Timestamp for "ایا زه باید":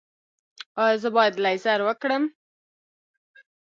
0.83-1.35